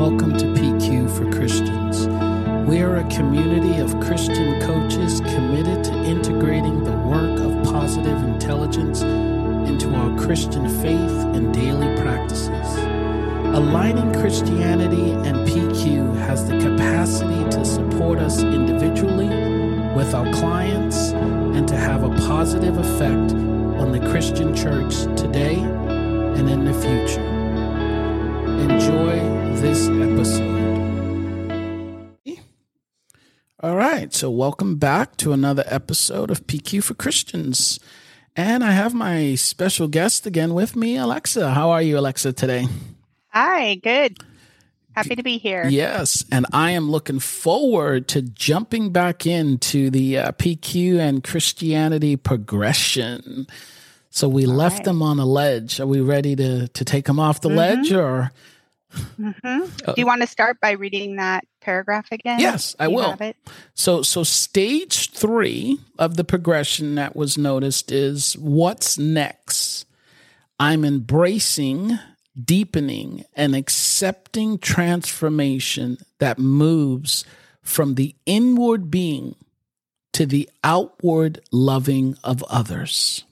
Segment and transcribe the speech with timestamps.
[0.00, 2.06] welcome to PQ for Christians.
[2.66, 9.02] We are a community of Christian coaches committed to integrating the work of positive intelligence
[9.02, 10.96] into our Christian faith
[11.36, 12.78] and daily practices.
[13.54, 19.28] Aligning Christianity and PQ has the capacity to support us individually,
[19.94, 23.34] with our clients, and to have a positive effect
[23.78, 27.20] on the Christian church today and in the future.
[28.60, 29.19] Enjoy
[29.60, 30.58] this episode.
[33.62, 37.78] All right, so welcome back to another episode of PQ for Christians.
[38.34, 41.50] And I have my special guest again with me, Alexa.
[41.50, 42.68] How are you, Alexa, today?
[43.28, 44.16] Hi, good.
[44.92, 45.66] Happy to be here.
[45.68, 52.16] Yes, and I am looking forward to jumping back into the uh, PQ and Christianity
[52.16, 53.46] progression.
[54.08, 54.84] So we All left right.
[54.86, 55.80] them on a ledge.
[55.80, 57.58] Are we ready to to take them off the mm-hmm.
[57.58, 58.32] ledge, or?
[58.92, 59.88] Mm-hmm.
[59.88, 62.40] Uh, Do you want to start by reading that paragraph again?
[62.40, 63.16] Yes, I will.
[63.74, 69.86] So, so stage three of the progression that was noticed is what's next.
[70.58, 71.98] I'm embracing
[72.44, 77.24] deepening and accepting transformation that moves
[77.62, 79.34] from the inward being
[80.12, 83.24] to the outward loving of others.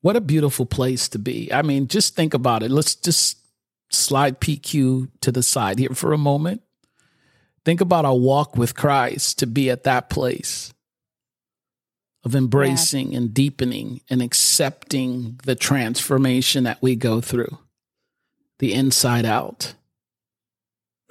[0.00, 1.52] What a beautiful place to be.
[1.52, 2.70] I mean, just think about it.
[2.70, 3.38] Let's just
[3.90, 6.62] slide PQ to the side here for a moment.
[7.64, 10.72] Think about our walk with Christ to be at that place
[12.24, 13.18] of embracing yeah.
[13.18, 17.58] and deepening and accepting the transformation that we go through,
[18.58, 19.74] the inside out.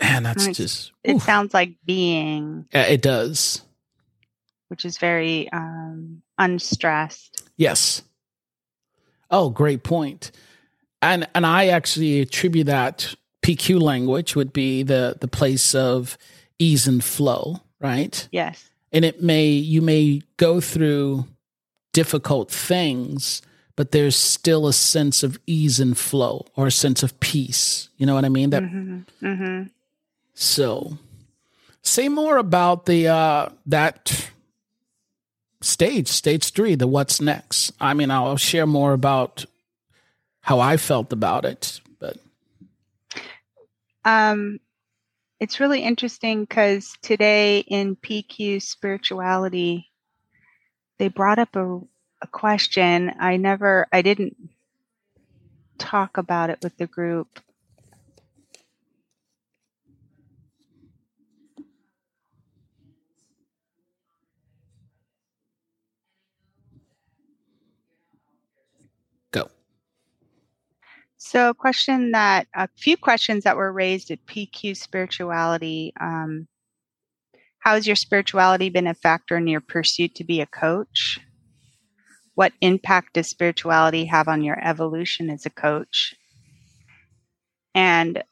[0.02, 0.92] Man, that's it's, just.
[1.04, 2.66] It sounds like being.
[2.72, 3.62] Yeah, it does.
[4.68, 7.50] Which is very um, unstressed.
[7.58, 8.04] Yes.
[9.30, 10.32] Oh, great point.
[11.02, 16.18] And and I actually attribute that PQ language would be the the place of
[16.60, 18.28] ease and flow, right?
[18.32, 21.26] Yes and it may you may go through
[21.94, 23.42] difficult things
[23.76, 28.06] but there's still a sense of ease and flow or a sense of peace you
[28.06, 29.26] know what i mean that mm-hmm.
[29.26, 29.64] Mm-hmm.
[30.34, 30.98] so
[31.82, 34.30] say more about the uh that
[35.62, 39.46] stage stage three the what's next i mean i'll share more about
[40.42, 42.18] how i felt about it but
[44.06, 44.60] um
[45.40, 49.92] it's really interesting because today in PQ spirituality,
[50.98, 51.80] they brought up a,
[52.22, 53.12] a question.
[53.20, 54.36] I never, I didn't
[55.78, 57.40] talk about it with the group.
[71.30, 75.92] So, a question that a few questions that were raised at PQ Spirituality.
[76.00, 76.48] Um,
[77.60, 81.20] how has your spirituality been a factor in your pursuit to be a coach?
[82.36, 86.16] What impact does spirituality have on your evolution as a coach?
[87.76, 88.24] And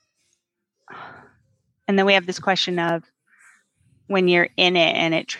[1.89, 3.03] and then we have this question of
[4.07, 5.35] when you're in it and it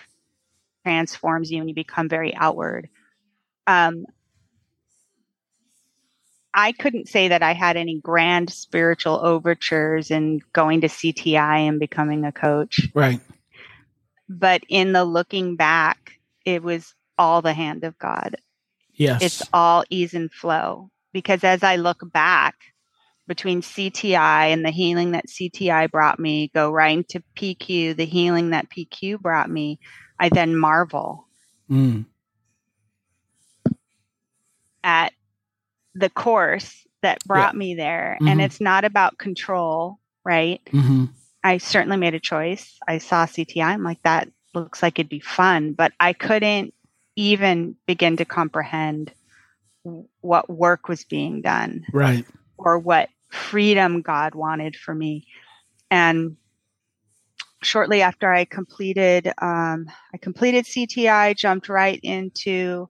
[0.83, 2.89] transforms you and you become very outward.
[3.65, 4.07] Um,
[6.55, 11.81] I couldn't say that I had any grand spiritual overtures in going to CTI and
[11.81, 12.89] becoming a coach.
[12.93, 13.19] Right.
[14.29, 16.13] But in the looking back,
[16.45, 18.37] it was all the hand of God.
[18.93, 19.21] Yes.
[19.21, 20.89] It's all ease and flow.
[21.11, 22.55] Because as I look back
[23.27, 28.51] between CTI and the healing that CTI brought me, go right into PQ, the healing
[28.51, 29.79] that PQ brought me,
[30.17, 31.27] I then marvel
[31.69, 32.05] mm.
[34.83, 35.11] at
[35.95, 37.59] the course that brought yeah.
[37.59, 38.17] me there.
[38.19, 38.27] Mm-hmm.
[38.27, 40.61] And it's not about control, right?
[40.67, 41.05] Mm-hmm.
[41.43, 42.77] I certainly made a choice.
[42.87, 43.63] I saw CTI.
[43.63, 46.73] I'm like, that looks like it'd be fun, but I couldn't
[47.15, 49.13] even begin to comprehend
[50.21, 51.85] what work was being done.
[51.93, 52.25] Right.
[52.57, 55.27] Or what freedom God wanted for me.
[55.91, 56.37] And
[57.61, 62.89] shortly after I completed, um, I completed CTI, jumped right into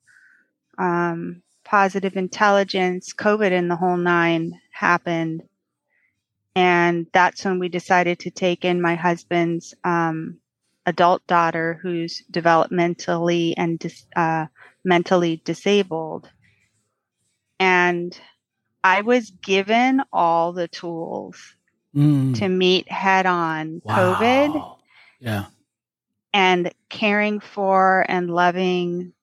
[0.77, 5.43] um, positive intelligence, COVID and the whole nine happened.
[6.55, 10.37] And that's when we decided to take in my husband's um,
[10.85, 14.45] adult daughter who's developmentally and dis- uh,
[14.85, 16.29] mentally disabled.
[17.59, 18.17] And
[18.83, 21.55] I was given all the tools
[21.93, 22.37] mm.
[22.37, 24.15] to meet head on wow.
[24.15, 24.77] COVID.
[25.19, 25.45] Yeah.
[26.33, 29.13] And caring for and loving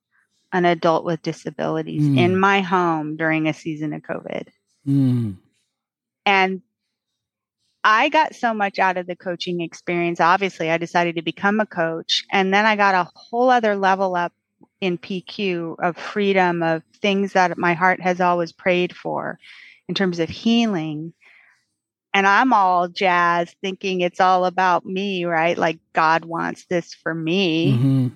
[0.53, 2.19] an adult with disabilities mm.
[2.19, 4.49] in my home during a season of COVID.
[4.87, 5.37] Mm.
[6.27, 6.63] And
[7.85, 10.21] I got so much out of the coaching experience.
[10.21, 12.25] Obviously, I decided to become a coach.
[12.31, 14.33] And then I got a whole other level up
[14.81, 19.39] in PQ of freedom, of things that my heart has always prayed for
[19.89, 21.13] in terms of healing.
[22.15, 25.57] And I'm all jazzed thinking it's all about me, right?
[25.57, 27.73] Like God wants this for me.
[27.73, 28.09] Mm-hmm.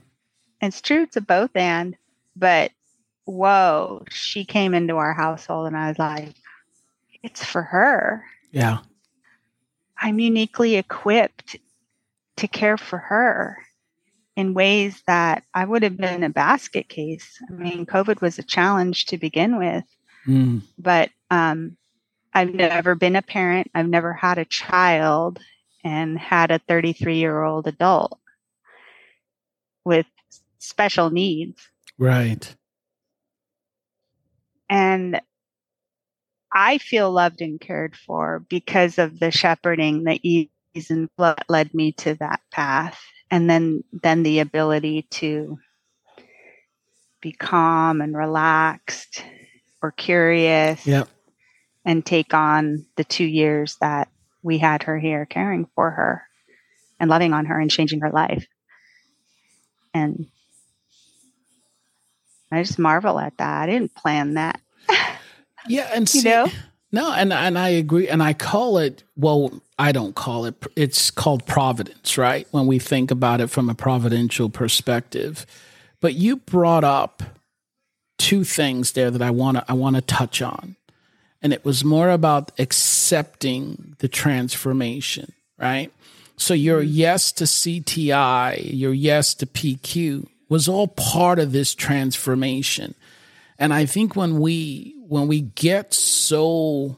[0.61, 1.97] It's true, it's a both and,
[2.37, 2.71] but
[3.25, 6.35] whoa, she came into our household and I was like,
[7.23, 8.25] it's for her.
[8.53, 8.79] Yeah.
[9.99, 11.57] I'm uniquely equipped
[12.37, 13.59] to care for her
[14.37, 17.39] in ways that I would have been a basket case.
[17.49, 19.85] I mean, COVID was a challenge to begin with,
[20.27, 20.63] Mm.
[20.77, 21.77] but um,
[22.35, 23.71] I've never been a parent.
[23.75, 25.39] I've never had a child
[25.85, 28.19] and had a 33 year old adult
[29.85, 30.07] with
[30.59, 31.67] special needs.
[31.99, 32.55] Right.
[34.69, 35.21] And
[36.53, 40.49] I feel loved and cared for because of the shepherding, the ease
[40.91, 43.01] and flow that led me to that path.
[43.31, 45.59] And then, then the ability to
[47.21, 49.25] be calm and relaxed
[49.83, 51.09] or curious Yep.
[51.85, 54.09] and take on the two years that
[54.43, 56.23] we had her here caring for her
[57.01, 58.47] and loving on her and changing her life.
[59.93, 60.27] And
[62.53, 63.63] I just marvel at that.
[63.63, 64.61] I didn't plan that.
[65.69, 66.49] Yeah, and You know?
[66.93, 69.03] no, and and I agree, and I call it.
[69.17, 70.55] Well, I don't call it.
[70.77, 72.47] It's called providence, right?
[72.53, 75.45] When we think about it from a providential perspective.
[76.01, 77.23] But you brought up
[78.19, 80.77] two things there that I want to I want to touch on,
[81.43, 85.93] and it was more about accepting the transformation, right?
[86.37, 86.89] So your mm.
[86.91, 92.95] yes to CTI, your yes to PQ was all part of this transformation.
[93.59, 96.97] And I think when we when we get so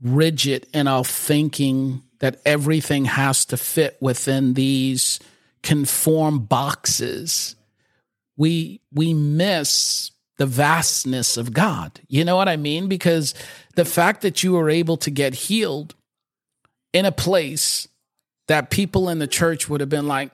[0.00, 5.20] rigid in our thinking that everything has to fit within these
[5.62, 7.56] conform boxes,
[8.36, 12.00] we we miss the vastness of God.
[12.08, 12.88] You know what I mean?
[12.88, 13.34] Because
[13.76, 15.94] the fact that you were able to get healed
[16.92, 17.88] in a place
[18.48, 20.32] that people in the church would have been like,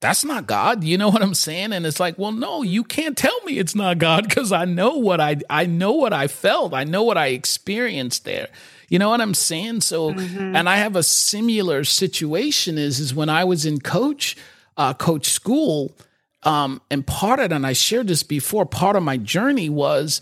[0.00, 0.82] that's not God.
[0.82, 1.72] You know what I'm saying?
[1.72, 4.96] And it's like, well, no, you can't tell me it's not God because I know
[4.96, 6.74] what I I know what I felt.
[6.74, 8.48] I know what I experienced there.
[8.88, 9.82] You know what I'm saying?
[9.82, 10.08] So,
[10.56, 14.36] and I have a similar situation is is when I was in coach
[14.76, 15.94] uh, coach school,
[16.42, 18.64] um, and part of it, and I shared this before.
[18.64, 20.20] Part of my journey was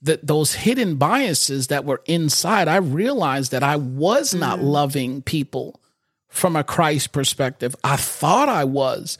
[0.00, 2.68] that those hidden biases that were inside.
[2.68, 5.80] I realized that I was not loving people
[6.28, 7.74] from a Christ perspective.
[7.82, 9.18] I thought I was,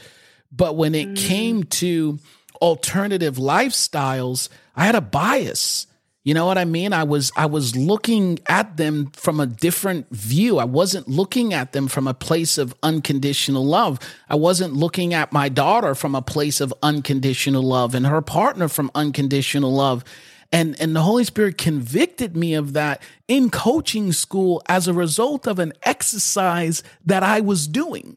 [0.53, 1.17] but when it mm.
[1.17, 2.19] came to
[2.61, 5.87] alternative lifestyles, I had a bias.
[6.25, 6.93] You know what I mean?
[6.93, 10.59] I was I was looking at them from a different view.
[10.59, 13.99] I wasn't looking at them from a place of unconditional love.
[14.29, 18.69] I wasn't looking at my daughter from a place of unconditional love and her partner
[18.69, 20.05] from unconditional love.
[20.51, 25.47] And and the Holy Spirit convicted me of that in coaching school as a result
[25.47, 28.17] of an exercise that I was doing.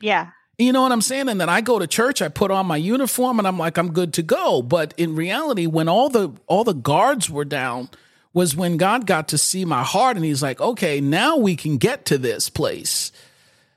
[0.00, 0.30] Yeah.
[0.58, 1.28] You know what I'm saying?
[1.28, 3.92] And then I go to church, I put on my uniform and I'm like I'm
[3.92, 4.62] good to go.
[4.62, 7.88] But in reality, when all the all the guards were down
[8.32, 11.76] was when God got to see my heart and he's like, "Okay, now we can
[11.78, 13.12] get to this place."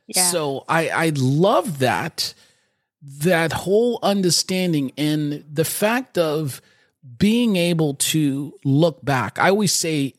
[0.07, 0.23] Yeah.
[0.27, 2.33] So I I love that
[3.01, 6.61] that whole understanding and the fact of
[7.17, 9.37] being able to look back.
[9.39, 10.13] I always say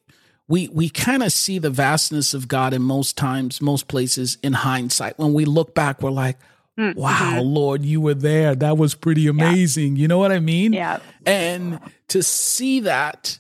[0.49, 4.53] we we kind of see the vastness of God in most times, most places in
[4.53, 5.19] hindsight.
[5.19, 6.39] When we look back, we're like,
[6.79, 7.01] Mm-hmm.
[7.01, 8.55] wow, Lord, you were there.
[8.55, 9.97] That was pretty amazing.
[9.97, 10.75] You know what I mean?
[10.75, 10.99] Yeah.
[11.25, 13.39] And to see that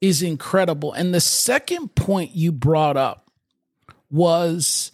[0.00, 0.92] is incredible.
[0.92, 3.32] And the second point you brought up
[4.12, 4.92] was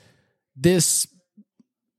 [0.57, 1.07] this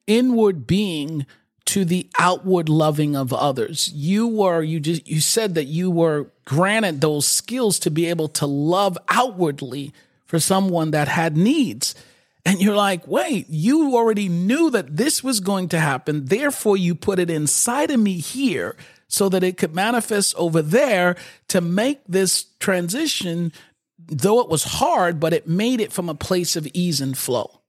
[0.07, 1.27] inward being
[1.65, 3.91] to the outward loving of others.
[3.93, 8.27] You were you just you said that you were granted those skills to be able
[8.29, 9.93] to love outwardly
[10.25, 11.95] for someone that had needs.
[12.45, 16.25] And you're like, wait, you already knew that this was going to happen.
[16.25, 18.75] Therefore, you put it inside of me here
[19.07, 21.15] so that it could manifest over there
[21.48, 23.51] to make this transition,
[23.98, 27.62] though it was hard, but it made it from a place of ease and flow.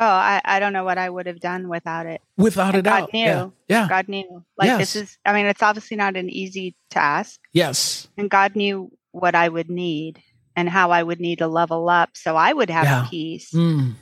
[0.00, 2.20] Oh, I, I don't know what I would have done without it.
[2.36, 3.12] Without a And God doubt.
[3.12, 3.20] knew.
[3.20, 3.48] Yeah.
[3.68, 3.88] Yeah.
[3.88, 4.44] God knew.
[4.56, 7.40] Like this is I mean, it's obviously not an easy task.
[7.52, 8.06] Yes.
[8.16, 10.22] And God knew what I would need
[10.54, 13.06] and how I would need to level up so I would have Yeah.
[13.10, 13.94] peace Mm.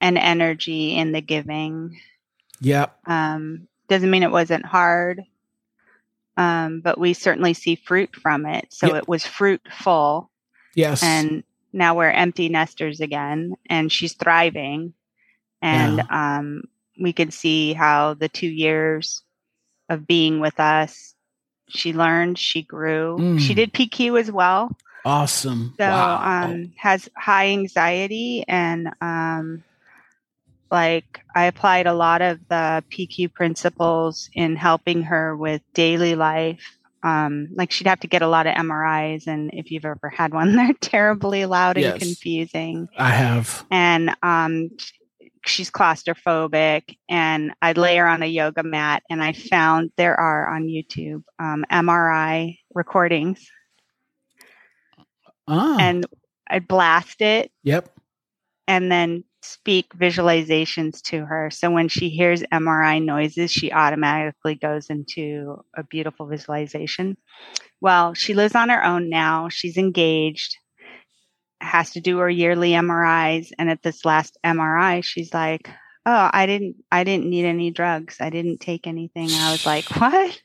[0.00, 1.98] and energy in the giving.
[2.60, 2.96] Yep.
[3.06, 5.22] Um, doesn't mean it wasn't hard.
[6.38, 8.66] um, but we certainly see fruit from it.
[8.70, 8.96] So Yep.
[8.96, 10.30] it was fruitful,
[10.74, 11.02] Yes.
[11.02, 14.94] and now we're empty nesters again, and she's thriving.
[15.62, 16.64] And um,
[17.00, 19.22] we could see how the two years
[19.88, 21.14] of being with us,
[21.68, 23.18] she learned, she grew.
[23.38, 23.56] She Mm.
[23.56, 24.76] did PQ as well.
[25.04, 25.74] awesome.
[25.78, 26.44] So wow.
[26.44, 29.64] um, has high anxiety and um,
[30.70, 36.62] like I applied a lot of the PQ principles in helping her with daily life.
[37.02, 40.32] Um, like she'd have to get a lot of MRIs, and if you've ever had
[40.32, 41.98] one, they're terribly loud and Yes.
[41.98, 42.88] confusing.
[42.96, 43.64] I have.
[43.70, 44.70] And um,
[45.46, 50.48] she's claustrophobic, and I'd lay her on a yoga mat, and I found there are
[50.54, 53.48] on YouTube um, MRI recordings,
[55.48, 55.76] Ah.
[55.80, 56.06] and
[56.48, 57.88] I'd blast it yep.
[58.68, 61.50] and then speak visualizations to her.
[61.50, 67.16] So when she hears MRI noises, she automatically goes into a beautiful visualization.
[67.80, 69.48] Well, she lives on her own now.
[69.48, 70.56] She's engaged,
[71.62, 73.52] has to do her yearly MRIs.
[73.58, 75.68] And at this last MRI, she's like,
[76.04, 78.16] Oh, I didn't I didn't need any drugs.
[78.20, 79.28] I didn't take anything.
[79.30, 80.40] I was like, What?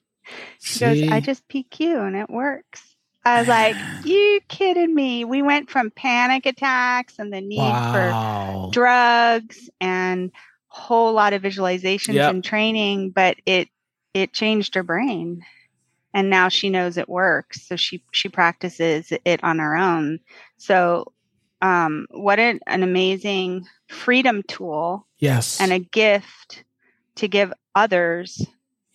[0.62, 1.26] She goes, I See?
[1.26, 2.84] just PQ and it works.
[3.26, 5.26] I was like, You kidding me?
[5.26, 7.58] We went from panic attacks and the need
[7.92, 10.32] for drugs and
[10.68, 12.34] whole lot of visualizations Yep.
[12.36, 13.68] and training but it
[14.14, 15.44] it changed her brain
[16.18, 20.20] and now she knows it works so she she practices it on her own
[20.58, 21.14] so
[21.62, 25.62] um what an, an amazing freedom tool yes.
[25.62, 26.64] and a gift
[27.16, 28.46] to give others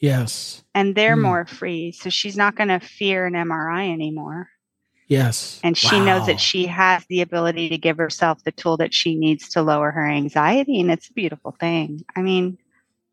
[0.00, 0.62] yes.
[0.74, 1.22] and they're Mm.
[1.22, 4.48] more free so she's not going to fear an MRI anymore
[5.06, 5.60] Yes.
[5.62, 9.14] and she knows that she has the ability to give herself the tool that she
[9.14, 12.58] needs to lower her anxiety and it's a beautiful thing i mean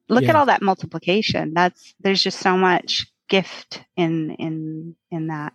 [0.07, 5.53] look at all that multiplication that's there's just so much gift in in in that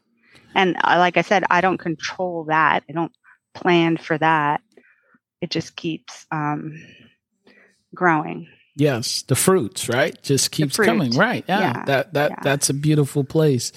[0.54, 3.12] and uh, like i said i don't control that i don't
[3.54, 4.60] plan for that
[5.40, 6.80] it just keeps um
[7.94, 10.20] growing Yes, the fruits, right?
[10.22, 11.44] Just keeps coming, right?
[11.46, 12.40] Yeah, Yeah, that that yeah.
[12.42, 13.70] that's a beautiful place.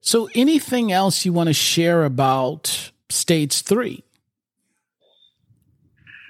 [0.00, 4.02] So, anything else you want to share about stage three?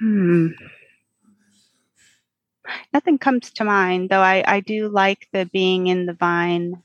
[0.01, 0.49] Hmm.
[2.93, 6.83] Nothing comes to mind, though I, I do like the being in the vine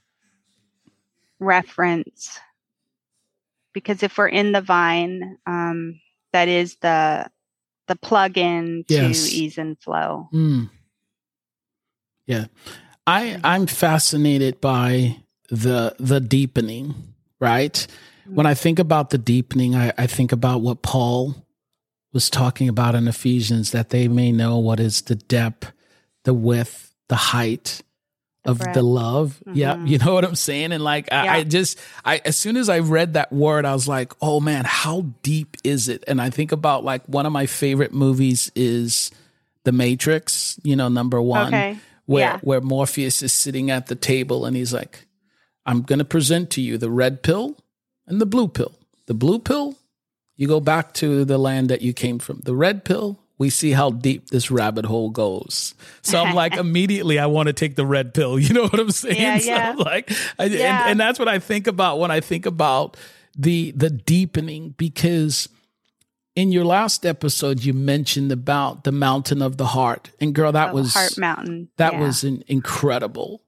[1.40, 2.40] reference
[3.74, 6.00] because if we're in the vine, um,
[6.34, 7.30] that is the
[7.88, 10.30] the plug-in to ease and flow.
[10.34, 10.70] Mm.
[12.26, 12.46] Yeah,
[13.08, 15.18] I I'm fascinated by
[15.50, 17.14] the the deepening.
[17.40, 17.88] Right,
[18.28, 21.48] when I think about the deepening, I, I think about what Paul
[22.12, 25.72] was talking about in Ephesians that they may know what is the depth,
[26.26, 27.82] the width, the height
[28.52, 29.42] of the love.
[29.54, 29.88] Yeah, Mhm.
[29.88, 30.72] you know what I'm saying?
[30.72, 33.88] And like, I, I just, I as soon as I read that word, I was
[33.88, 36.04] like, oh man, how deep is it?
[36.08, 39.12] And I think about like one of my favorite movies is
[39.64, 40.60] The Matrix.
[40.64, 41.78] You know, number one, Okay.
[42.06, 42.40] where Yeah.
[42.42, 45.06] where Morpheus is sitting at the table and he's like,
[45.66, 47.56] I'm going to present to you the red pill
[48.08, 48.74] and the blue pill.
[49.06, 49.76] The blue pill,
[50.36, 52.40] you go back to the land that you came from.
[52.44, 55.74] The red pill, we see how deep this rabbit hole goes.
[56.04, 58.38] So I'm like, immediately, I want to take the red pill.
[58.38, 59.16] You know what I'm saying?
[59.20, 59.74] Yeah, So yeah.
[59.78, 60.82] like, I, Yeah.
[60.84, 62.96] and, and that's what I think about when I think about
[63.38, 65.50] the the deepening because
[66.36, 70.70] in your last episode you mentioned about the mountain of the heart and girl that
[70.70, 71.70] Oh, was Heart Mountain.
[71.78, 72.00] that Yeah.
[72.02, 73.42] was in, incredible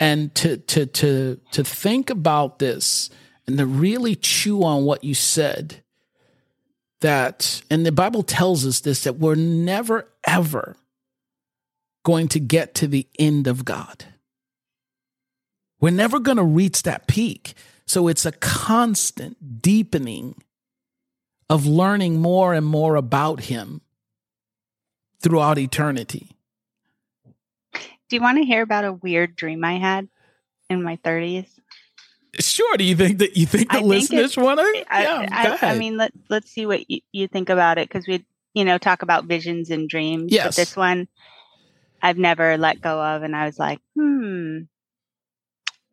[0.00, 3.10] and to to to to think about this
[3.46, 5.82] and to really chew on what you said
[7.00, 10.76] that and the bible tells us this that we're never ever
[12.04, 14.06] going to get to the end of god.
[15.80, 17.54] We're never going to reach that peak.
[17.86, 20.42] So it's a constant deepening
[21.48, 23.80] of learning more and more about him
[25.20, 26.30] throughout eternity.
[27.74, 30.08] Do you want to hear about a weird dream I had
[30.68, 31.48] in my 30s?
[32.38, 32.76] Sure.
[32.76, 34.84] Do you think that you think the think listeners want to?
[34.88, 38.06] I, Yeah, I, I mean, let, let's see what you, you think about it because
[38.06, 40.32] we, you know, talk about visions and dreams.
[40.32, 40.44] Yes.
[40.46, 41.08] But this one
[42.02, 43.22] I've never let go of.
[43.22, 44.60] And I was like, hmm.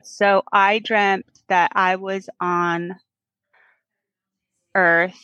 [0.03, 2.95] So I dreamt that I was on
[4.75, 5.19] Earth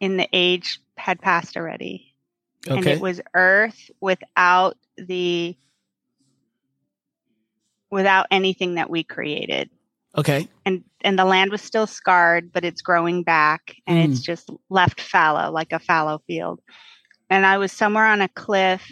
[0.00, 2.14] in the age had passed already.
[2.66, 5.56] And it was Earth without the,
[7.90, 9.70] without anything that we created
[10.16, 10.48] okay.
[10.64, 14.12] and and the land was still scarred but it's growing back and Mm.
[14.12, 16.60] it's just left fallow like a fallow field
[17.30, 18.90] and i was somewhere on a cliff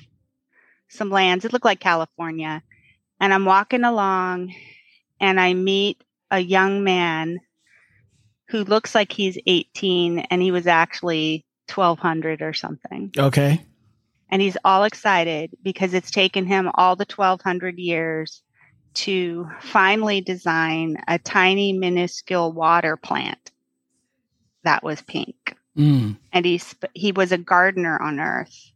[0.89, 2.63] some lands it looked like california
[3.21, 4.53] and i'm walking along
[5.23, 7.39] and I meet a young man
[8.49, 13.13] who looks like he's 18 and he was actually 1200 or something.
[13.17, 13.65] Okay.
[14.29, 18.43] And he's all excited because it's taken him all the 1200 years
[18.95, 23.51] to finally design a tiny, minuscule water plant
[24.65, 25.57] that was pink.
[25.77, 26.17] Mm.
[26.33, 28.71] And he's, he was a gardener on Earth,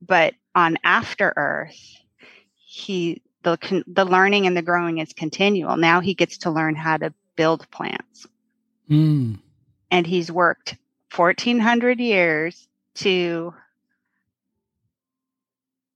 [0.00, 1.76] but on After Earth,
[2.56, 5.76] he the the learning and the growing is continual.
[5.76, 8.26] Now he gets to learn how to build plants,
[8.90, 9.38] mm.
[9.90, 10.76] and he's worked
[11.10, 13.54] fourteen hundred years to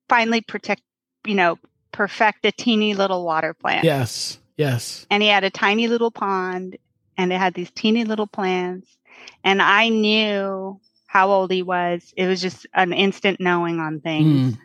[0.08, 0.82] finally protect,
[1.26, 1.58] you know,
[1.92, 3.84] perfect a teeny little water plant.
[3.84, 5.06] Yes, yes.
[5.10, 6.78] And he had a tiny little pond,
[7.16, 8.96] and it had these teeny little plants,
[9.44, 10.80] and I knew
[11.12, 12.14] how old he was.
[12.16, 14.54] It was just an instant knowing on things.
[14.54, 14.58] Mm.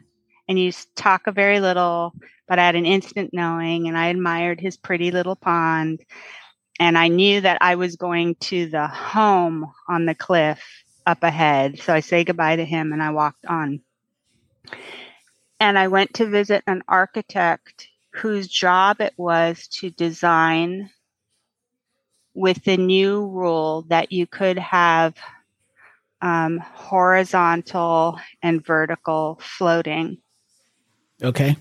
[0.48, 2.14] And you talk a very little,
[2.48, 6.06] but I had an instant knowing and I admired his pretty little pond.
[6.80, 10.64] And I knew that I was going to the home on the cliff
[11.06, 11.80] up ahead.
[11.80, 13.82] So I say goodbye to him and I walked on.
[15.60, 20.90] And I went to visit an architect whose job it was to design
[22.34, 25.16] with the new rule that you could have
[26.22, 30.18] um, horizontal and vertical floating.
[31.24, 31.56] Okay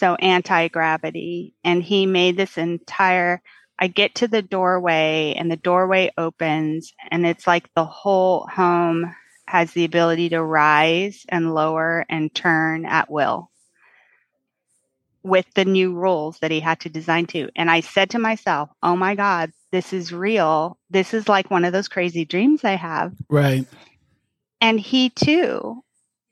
[0.00, 1.54] so anti gravity.
[1.62, 3.42] And he made this entire.
[3.78, 9.14] I get to the doorway and the doorway opens, and it's like the whole home
[9.50, 13.50] has the ability to rise and lower and turn at will
[15.24, 17.50] with the new rules that he had to design to.
[17.56, 20.78] And I said to myself, oh my God, this is real.
[20.88, 23.12] This is like one of those crazy dreams I have.
[23.28, 23.66] Right.
[24.60, 25.82] And he too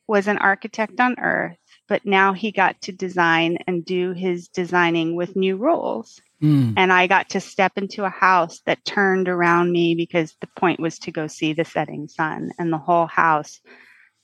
[0.07, 5.17] was an architect on earth but now he got to design and do his designing
[5.17, 6.21] with new rules.
[6.43, 6.75] Mm.
[6.77, 10.79] And I got to step into a house that turned around me because the point
[10.79, 12.53] was to go see the setting sun.
[12.59, 13.61] And the whole house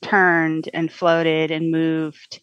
[0.02, 2.40] turned and floated and moved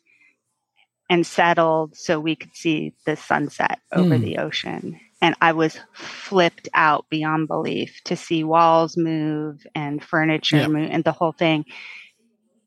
[1.09, 4.21] and settled so we could see the sunset over mm.
[4.21, 4.99] the ocean.
[5.21, 10.71] And I was flipped out beyond belief to see walls move and furniture yep.
[10.71, 11.65] move and the whole thing.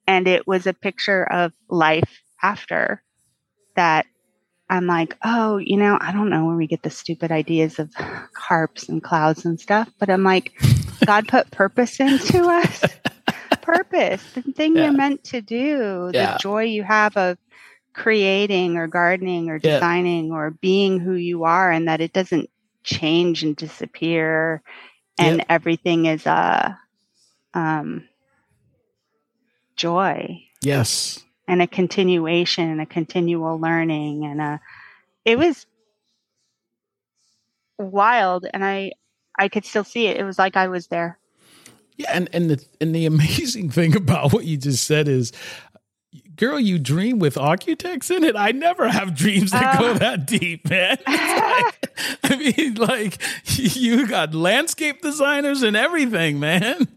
[0.07, 3.03] And it was a picture of life after
[3.75, 4.07] that
[4.69, 7.93] I'm like, oh, you know, I don't know where we get the stupid ideas of
[8.35, 10.53] harps and clouds and stuff, but I'm like,
[11.07, 12.85] God put purpose into us.
[13.63, 14.85] purpose, the thing yeah.
[14.85, 16.33] you're meant to do, yeah.
[16.33, 17.39] the joy you have of
[17.93, 20.35] creating or gardening or designing yeah.
[20.35, 22.51] or being who you are, and that it doesn't
[22.83, 24.63] change and disappear,
[25.19, 26.79] and everything is a
[27.55, 28.09] um,
[29.77, 30.43] joy.
[30.63, 34.61] Yes and a continuation and a continual learning and a
[35.25, 35.67] it was
[37.79, 38.93] wild and i
[39.39, 40.17] i could still see it.
[40.17, 41.19] It was like i was there.
[41.97, 45.33] Yeah and and the and the amazing thing about what you just said is
[46.37, 48.37] girl you dream with architects in it?
[48.37, 50.99] I never have dreams that uh, go that deep man.
[51.07, 51.91] Like,
[52.25, 56.89] i mean like you got landscape designers and everything man.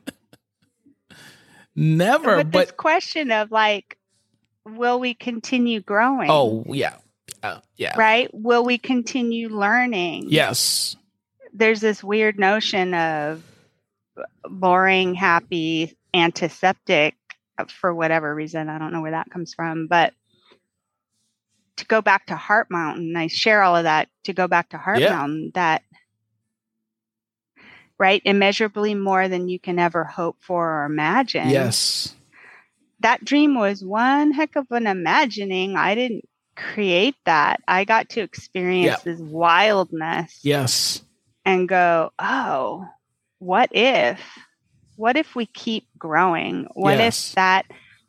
[1.76, 3.97] Never but, but this question of like
[4.68, 6.30] will we continue growing?
[6.30, 6.96] Oh, yeah.
[7.44, 7.98] Uh, yeah.
[7.98, 8.30] Right?
[8.34, 10.26] Will we continue learning?
[10.30, 10.96] Yes.
[11.54, 13.44] There's this weird notion of
[14.44, 17.16] boring, happy, antiseptic
[17.70, 18.70] for whatever reason.
[18.70, 19.88] I don't know where that comes from.
[19.88, 20.14] But
[21.78, 24.78] to go back to Heart Mountain, I share all of that to go back to
[24.78, 25.16] Heart yeah.
[25.16, 25.84] Mountain, that
[28.00, 32.14] right immeasurably more than you can ever hope for or imagine yes
[33.00, 35.76] that dream was one heck of an imagining.
[35.76, 37.62] I didn't create that.
[37.68, 39.14] I got to experience yeah.
[39.14, 40.40] this wildness.
[40.44, 41.02] Yes.
[41.46, 42.86] And go, oh,
[43.40, 44.20] what if?
[44.96, 46.68] What if we keep growing?
[46.74, 47.30] What yes.
[47.30, 47.66] if that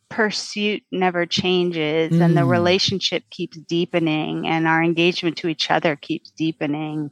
[0.08, 2.20] pursuit never changes mm.
[2.22, 2.50] and the mm.
[2.50, 7.10] relationship keeps deepening and our engagement to each other keeps deepening?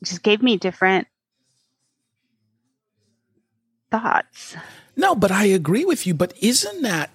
[0.00, 1.08] It just gave me different
[3.90, 4.56] thoughts.
[5.00, 6.12] No, but I agree with you.
[6.12, 7.08] But isn't that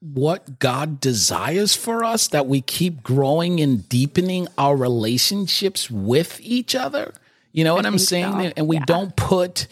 [0.00, 2.28] what God desires for us?
[2.28, 7.12] That we keep growing and deepening our relationships with each other?
[7.52, 8.32] You know what I am saying?
[8.32, 8.52] So.
[8.56, 8.84] And we yeah.
[8.86, 9.66] don't put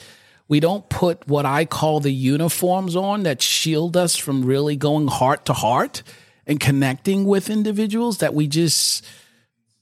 [0.46, 5.08] we don't put what I call the uniforms on that shield us from really going
[5.08, 6.02] heart to heart
[6.46, 9.06] and connecting with individuals that we just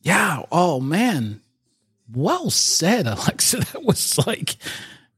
[0.02, 1.40] yeah, oh man.
[2.14, 3.58] Well said, Alexa.
[3.72, 4.54] That was like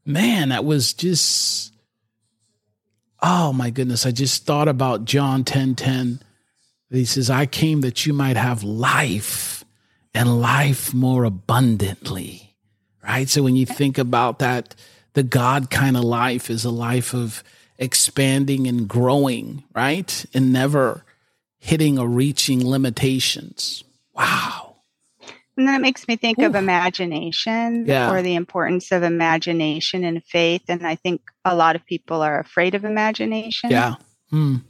[0.07, 1.74] man, that was just
[3.25, 6.21] oh my goodness, I just thought about John 10 10.
[6.91, 9.65] He says, I came that you might have life
[10.13, 12.55] and life more abundantly.
[13.03, 13.29] Right.
[13.29, 14.75] So when you think about that,
[15.15, 17.43] the God kind of life is a life of
[17.79, 20.25] expanding and growing, right?
[20.33, 21.05] And never
[21.59, 23.85] hitting or reaching limitations.
[24.15, 24.64] Wow.
[25.57, 26.47] And then it makes me think Ooh.
[26.47, 28.11] of imagination yeah.
[28.11, 30.63] or the importance of imagination and faith.
[30.69, 33.71] And I think a lot of people are afraid of imagination.
[33.71, 33.95] Yeah.
[34.33, 34.63] Mm.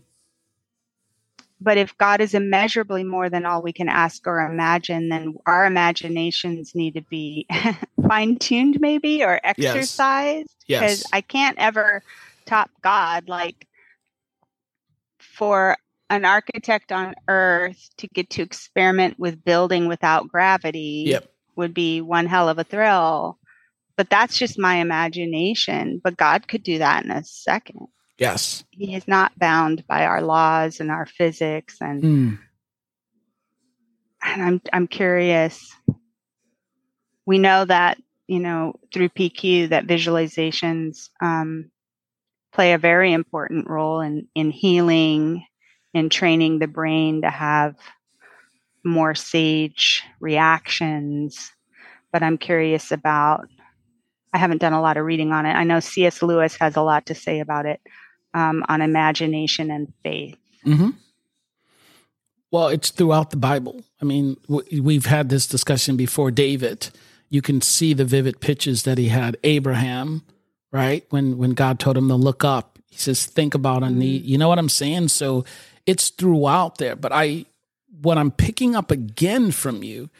[1.60, 5.64] But if God is immeasurably more than all we can ask or imagine, then our
[5.64, 7.46] imaginations need to be
[8.08, 10.54] fine tuned, maybe, or exercised.
[10.66, 10.80] Yes.
[10.80, 11.10] Because yes.
[11.12, 12.02] I can't ever
[12.44, 13.28] top God.
[13.28, 13.66] Like
[15.18, 15.78] for
[16.10, 21.30] an architect on Earth to get to experiment with building without gravity yep.
[21.56, 23.38] would be one hell of a thrill.
[23.96, 26.00] But that's just my imagination.
[26.02, 27.86] But God could do that in a second.
[28.18, 28.64] Yes.
[28.70, 32.38] He is not bound by our laws and our physics and mm.
[34.22, 35.74] and I'm I'm curious.
[37.26, 41.70] We know that, you know, through PQ that visualizations um,
[42.52, 45.44] play a very important role in in healing
[45.94, 47.76] in training the brain to have
[48.84, 51.52] more sage reactions.
[52.12, 53.48] But I'm curious about
[54.32, 55.52] I haven't done a lot of reading on it.
[55.52, 56.20] I know C.S.
[56.20, 57.80] Lewis has a lot to say about it
[58.34, 60.36] um, on imagination and faith.
[60.66, 60.90] Mm-hmm.
[62.50, 63.84] Well, it's throughout the Bible.
[64.02, 66.32] I mean, we've had this discussion before.
[66.32, 66.90] David,
[67.30, 69.36] you can see the vivid pictures that he had.
[69.44, 70.22] Abraham,
[70.72, 71.04] right?
[71.10, 74.28] When when God told him to look up, he says, "Think about a need." Mm-hmm.
[74.30, 75.08] You know what I'm saying?
[75.08, 75.44] So
[75.86, 76.96] it's throughout there.
[76.96, 77.46] But I,
[78.00, 80.10] what I'm picking up again from you,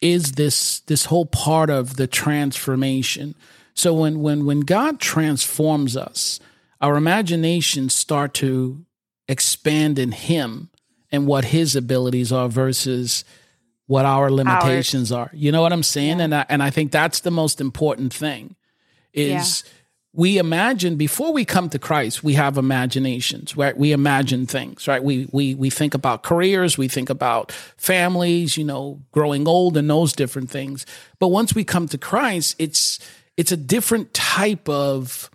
[0.00, 3.34] is this this whole part of the transformation.
[3.74, 6.40] So when when when God transforms us,
[6.80, 8.84] our imaginations start to
[9.28, 10.70] expand in him
[11.12, 13.24] and what his abilities are versus
[13.86, 15.28] what our limitations Ours.
[15.28, 15.36] are.
[15.36, 16.18] You know what I'm saying?
[16.18, 16.24] Yeah.
[16.24, 18.54] And I, and I think that's the most important thing
[19.12, 19.70] is yeah.
[20.12, 23.76] We imagine before we come to Christ, we have imaginations, right?
[23.76, 25.02] We imagine things, right?
[25.02, 29.88] We we we think about careers, we think about families, you know, growing old and
[29.88, 30.84] those different things.
[31.20, 32.98] But once we come to Christ, it's
[33.36, 35.30] it's a different type of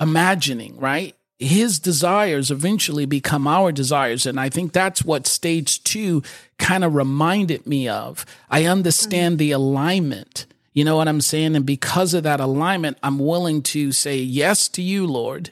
[0.00, 1.14] imagining, right?
[1.38, 4.26] His desires eventually become our desires.
[4.26, 6.22] And I think that's what stage two
[6.58, 8.26] kind of reminded me of.
[8.50, 9.38] I understand mm-hmm.
[9.38, 10.46] the alignment.
[10.76, 11.56] You know what I'm saying?
[11.56, 15.50] And because of that alignment, I'm willing to say yes to you, Lord.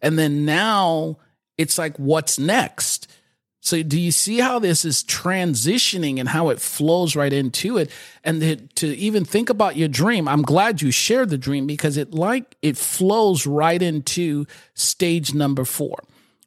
[0.00, 1.18] And then now
[1.58, 3.06] it's like, what's next?
[3.60, 7.90] So do you see how this is transitioning and how it flows right into it?
[8.24, 12.14] And to, even think about your dream, I'm glad you shared the dream because it
[12.14, 15.98] like it flows right into stage number four,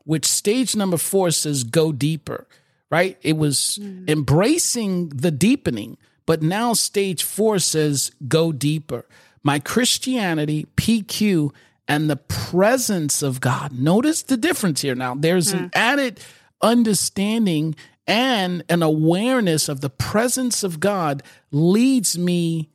[0.06, 2.48] which stage number four says go deeper,
[2.89, 3.19] right?
[3.22, 4.10] It was mm.
[4.10, 5.98] embracing the deepening,
[6.30, 9.08] but now stage four says go deeper.
[9.42, 11.52] My Christianity, PQ,
[11.88, 13.72] and the presence of God.
[13.72, 15.15] Notice the difference here now.
[15.15, 15.58] There's mm.
[15.58, 16.20] an added
[16.62, 22.70] understanding and an awareness of the presence of God leads me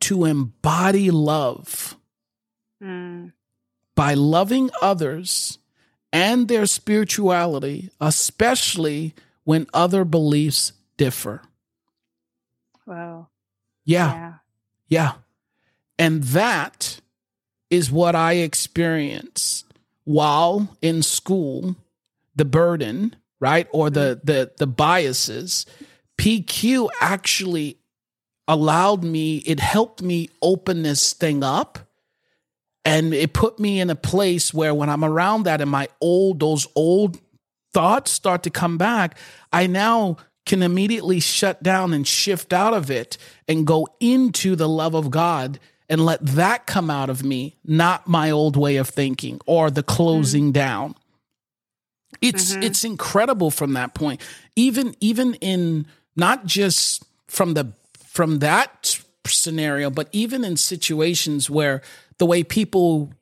[0.00, 1.94] to embody love
[2.82, 3.34] mm.
[3.96, 5.58] by loving others
[6.10, 11.42] and their spirituality, especially when other beliefs differ.
[12.88, 13.28] Wow.
[13.84, 14.12] Yeah.
[14.12, 14.34] Yeah.
[14.88, 15.12] yeah.
[15.98, 17.00] And that
[17.70, 19.66] is what I experienced
[20.04, 21.76] while in school
[22.34, 23.68] the burden, right?
[23.72, 24.26] Or the mm-hmm.
[24.26, 25.66] the the biases.
[26.16, 27.78] PQ actually
[28.48, 31.78] allowed me, it helped me open this thing up.
[32.84, 36.40] And it put me in a place where when I'm around that and my old,
[36.40, 37.18] those old
[37.74, 39.18] thoughts start to come back,
[39.52, 40.16] I now
[40.48, 45.10] can immediately shut down and shift out of it and go into the love of
[45.10, 49.70] God and let that come out of me, not my old way of thinking or
[49.70, 50.52] the closing mm-hmm.
[50.52, 50.94] down.
[52.20, 52.62] It's mm-hmm.
[52.62, 54.20] it's incredible from that point.
[54.56, 57.72] Even even in not just from the
[58.06, 61.82] from that scenario, but even in situations where
[62.16, 63.12] the way people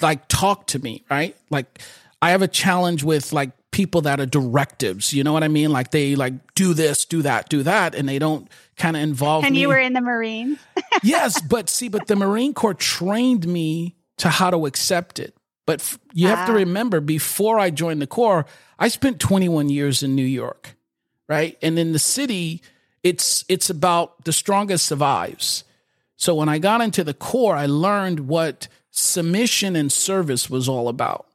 [0.00, 1.36] like talk to me, right?
[1.48, 1.80] Like
[2.20, 5.12] I have a challenge with like people that are directives.
[5.12, 5.72] You know what I mean?
[5.72, 9.44] Like they like do this, do that, do that, and they don't kind of involve.
[9.44, 9.62] And me.
[9.62, 10.58] you were in the Marines.
[11.02, 15.34] yes, but see, but the Marine Corps trained me to how to accept it.
[15.66, 16.56] But f- you have to ah.
[16.56, 18.46] remember, before I joined the Corps,
[18.78, 20.76] I spent 21 years in New York,
[21.28, 21.56] right?
[21.62, 22.62] And in the city,
[23.02, 25.64] it's it's about the strongest survives.
[26.16, 30.88] So when I got into the Corps, I learned what submission and service was all
[30.88, 31.26] about.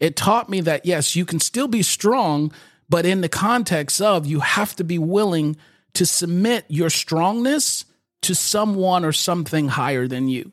[0.00, 2.52] It taught me that yes, you can still be strong,
[2.88, 5.56] but in the context of you have to be willing
[5.94, 7.84] to submit your strongness
[8.22, 10.52] to someone or something higher than you.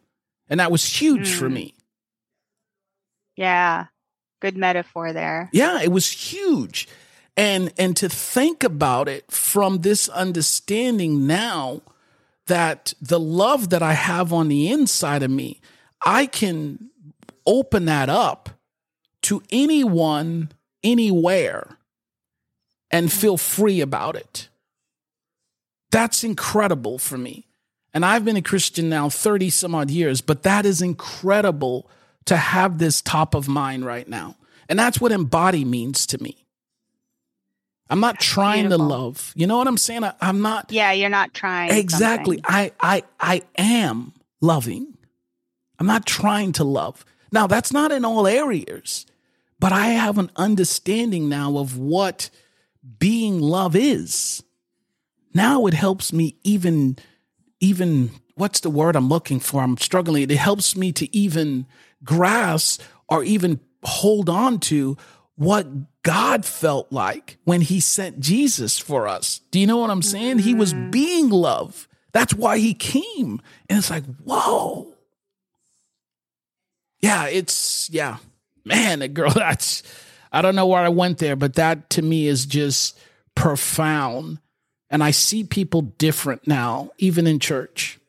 [0.49, 1.35] And that was huge mm.
[1.35, 1.73] for me.
[3.35, 3.85] Yeah.
[4.41, 5.49] Good metaphor there.
[5.51, 6.87] Yeah, it was huge.
[7.35, 11.81] And and to think about it from this understanding now
[12.47, 15.61] that the love that I have on the inside of me,
[16.05, 16.89] I can
[17.45, 18.46] open that up
[19.23, 20.51] to anyone
[20.83, 21.77] anywhere
[22.91, 24.49] and feel free about it.
[25.91, 27.47] That's incredible for me.
[27.93, 31.89] And I've been a Christian now 30 some odd years, but that is incredible
[32.25, 34.35] to have this top of mind right now.
[34.69, 36.45] And that's what embody means to me.
[37.89, 38.87] I'm not trying Beautiful.
[38.89, 39.33] to love.
[39.35, 40.03] You know what I'm saying?
[40.03, 40.71] I, am not.
[40.71, 41.71] Yeah, you're not trying.
[41.71, 42.41] Exactly.
[42.43, 44.97] I I I am loving.
[45.79, 47.05] I'm not trying to love.
[47.31, 49.05] Now, that's not in all areas,
[49.59, 52.29] but I have an understanding now of what
[52.99, 54.43] being love is.
[55.33, 56.97] Now it helps me even
[57.59, 59.61] even what's the word I'm looking for?
[59.61, 60.23] I'm struggling.
[60.23, 61.65] It helps me to even
[62.03, 64.97] grasp or even hold on to
[65.35, 65.67] what
[66.03, 69.41] God felt like when he sent Jesus for us.
[69.51, 70.37] Do you know what I'm saying?
[70.37, 70.47] Mm-hmm.
[70.47, 70.89] He was mm-hmm.
[70.91, 71.87] being love.
[72.11, 73.41] That's why he came.
[73.69, 74.93] And it's like, whoa.
[76.99, 78.17] Yeah, it's, yeah.
[78.65, 79.83] Man, the girl, that's,
[80.31, 82.99] I don't know where I went there, but that to me is just
[83.35, 84.39] profound.
[84.89, 87.99] And I see people different now, even in church.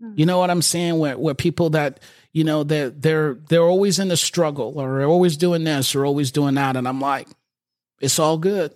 [0.00, 0.12] Hmm.
[0.16, 0.98] You know what I'm saying?
[0.98, 2.00] Where, where people that,
[2.32, 6.04] you know, they're they're they're always in the struggle or they're always doing this or
[6.04, 6.76] always doing that.
[6.76, 7.28] And I'm like,
[8.00, 8.72] it's all good.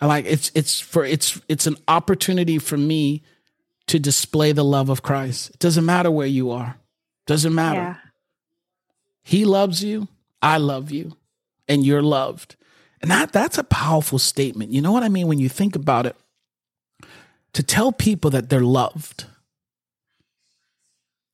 [0.00, 3.22] I like it's it's for it's it's an opportunity for me
[3.86, 5.50] to display the love of Christ.
[5.50, 6.76] It doesn't matter where you are.
[7.26, 7.80] Doesn't matter.
[7.80, 7.96] Yeah.
[9.22, 10.08] He loves you.
[10.42, 11.16] I love you.
[11.66, 12.56] And you're loved.
[13.00, 14.72] And that that's a powerful statement.
[14.72, 16.16] You know what I mean when you think about it?
[17.54, 19.26] To tell people that they're loved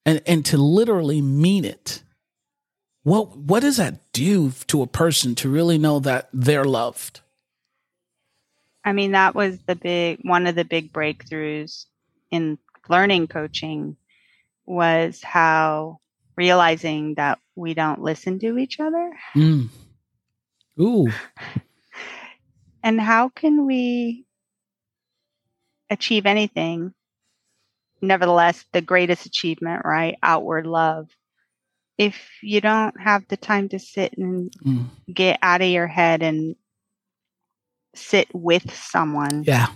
[0.05, 2.03] and and to literally mean it
[3.03, 7.21] what what does that do to a person to really know that they're loved
[8.85, 11.87] i mean that was the big one of the big breakthroughs
[12.31, 13.97] in learning coaching
[14.71, 15.99] was how
[16.37, 19.69] realizing that we don't listen to each other mm.
[20.81, 21.09] ooh
[22.83, 24.25] and how can we
[25.91, 26.95] achieve anything
[28.03, 30.17] nevertheless the greatest achievement, right?
[30.23, 31.09] Outward love.
[31.99, 34.87] If you don't have the time to sit and mm.
[35.13, 36.57] get out of your head and
[37.95, 39.45] sit with someone.
[39.47, 39.67] Yeah.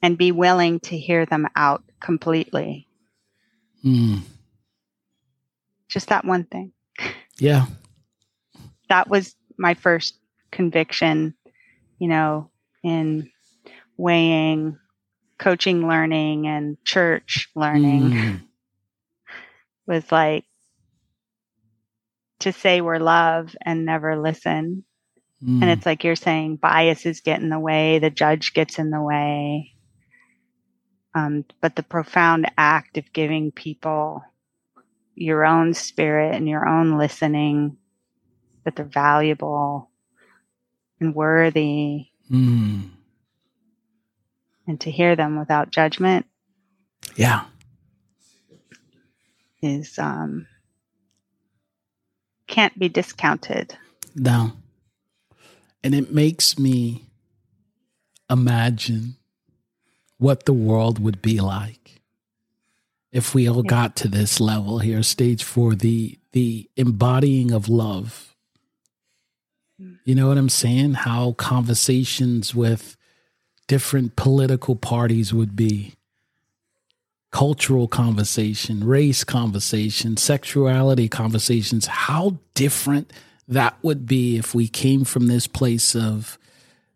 [0.00, 2.83] And be willing to hear them out completely.
[3.84, 4.22] Mm.
[5.88, 6.72] Just that one thing.
[7.38, 7.66] Yeah.
[8.88, 10.18] That was my first
[10.50, 11.34] conviction,
[11.98, 12.50] you know,
[12.82, 13.30] in
[13.96, 14.78] weighing
[15.38, 18.40] coaching learning and church learning mm.
[19.86, 20.44] was like
[22.40, 24.84] to say we're love and never listen.
[25.42, 25.62] Mm.
[25.62, 29.02] And it's like you're saying biases get in the way, the judge gets in the
[29.02, 29.73] way.
[31.14, 34.24] Um, but the profound act of giving people
[35.14, 37.76] your own spirit and your own listening,
[38.64, 39.90] that they're valuable
[41.00, 42.08] and worthy.
[42.30, 42.90] Mm
[44.66, 46.26] and to hear them without judgment.
[47.16, 47.44] Yeah.
[49.62, 50.46] Is um
[52.46, 53.76] can't be discounted.
[54.14, 54.52] No.
[55.82, 57.06] And it makes me
[58.30, 59.16] imagine
[60.24, 62.00] what the world would be like
[63.12, 68.34] if we all got to this level here, stage four, the the embodying of love.
[70.04, 70.94] You know what I'm saying?
[70.94, 72.96] How conversations with
[73.68, 75.92] different political parties would be
[77.30, 83.12] cultural conversation, race conversation, sexuality conversations, how different
[83.46, 86.38] that would be if we came from this place of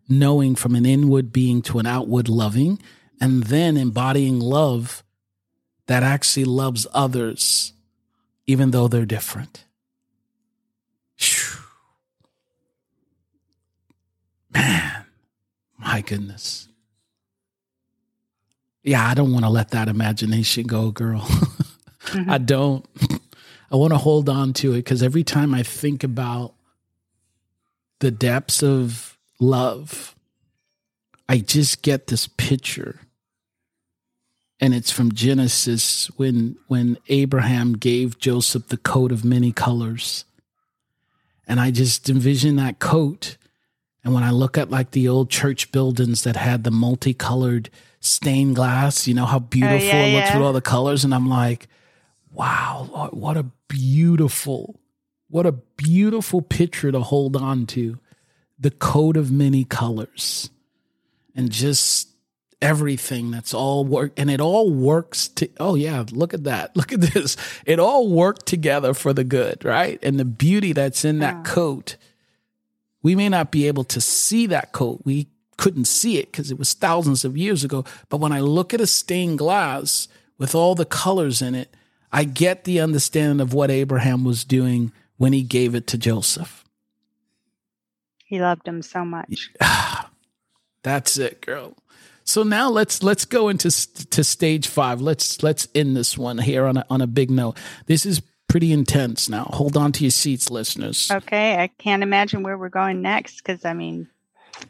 [0.07, 2.81] knowing from an inward being to an outward loving
[3.19, 5.03] and then embodying love
[5.87, 7.73] that actually loves others
[8.45, 9.65] even though they're different.
[14.53, 14.99] Man
[15.79, 16.67] my goodness.
[18.83, 21.21] Yeah, I don't want to let that imagination go, girl.
[21.21, 22.29] mm-hmm.
[22.29, 22.85] I don't.
[23.71, 26.53] I want to hold on to it because every time I think about
[27.99, 30.15] the depths of love,
[31.27, 33.01] I just get this picture.
[34.61, 40.25] And it's from Genesis when when Abraham gave Joseph the coat of many colors.
[41.47, 43.37] And I just envision that coat
[44.03, 47.69] And when I look at like the old church buildings that had the multicolored
[47.99, 50.37] stained glass, you know how beautiful oh, yeah, it looks yeah.
[50.37, 51.03] with all the colors.
[51.03, 51.67] And I'm like,
[52.31, 54.79] wow, Lord, what a beautiful,
[55.29, 57.99] what a beautiful picture to hold on to.
[58.57, 60.49] The coat of many colors
[61.33, 62.09] and just
[62.61, 66.91] everything that's all work and it all works to oh yeah look at that look
[66.91, 67.37] at this.
[67.65, 69.99] It all worked together for the good right?
[70.03, 71.43] And the beauty that's in that yeah.
[71.43, 71.95] coat
[73.01, 74.99] we may not be able to see that coat.
[75.05, 77.85] We couldn't see it because it was thousands of years ago.
[78.09, 81.75] But when i look at a stained glass with all the colors in it
[82.11, 86.65] i get the understanding of what abraham was doing when he gave it to joseph.
[88.25, 89.49] He loved him so much.
[90.83, 91.75] That's it girl
[92.29, 93.69] so now let's let's go into
[94.09, 95.01] to stage five.
[95.01, 97.57] Let's let's end this one here on a, on a big note.
[97.87, 99.27] This is pretty intense.
[99.29, 101.09] Now hold on to your seats, listeners.
[101.11, 104.09] Okay, I can't imagine where we're going next because I mean.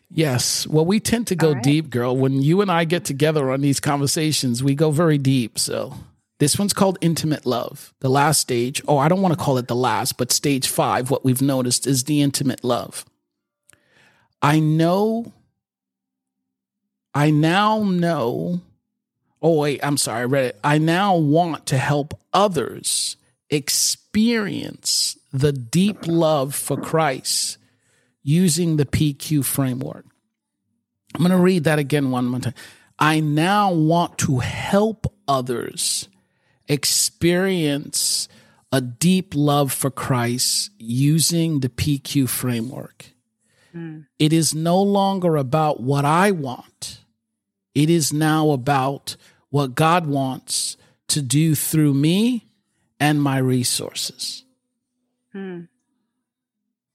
[0.10, 0.68] Yes.
[0.68, 1.64] Well, we tend to go right.
[1.64, 2.16] deep, girl.
[2.16, 5.58] When you and I get together on these conversations, we go very deep.
[5.58, 5.96] So
[6.38, 7.94] this one's called intimate love.
[8.00, 11.10] The last stage, oh, I don't want to call it the last, but stage five,
[11.10, 13.04] what we've noticed is the intimate love.
[14.42, 15.34] I know
[17.14, 18.62] I now know,
[19.42, 20.60] oh, wait, I'm sorry, I read it.
[20.64, 23.18] I now want to help others
[23.50, 27.58] experience the deep love for Christ
[28.22, 30.06] using the PQ framework.
[31.16, 32.54] I'm going to read that again one more time.
[33.00, 36.08] I now want to help others
[36.68, 38.28] experience
[38.72, 43.06] a deep love for Christ using the PQ framework.
[43.74, 44.06] Mm.
[44.20, 46.99] It is no longer about what I want.
[47.80, 49.16] It is now about
[49.52, 50.76] what God wants
[51.08, 52.46] to do through me
[53.00, 54.44] and my resources.
[55.34, 55.70] Mm.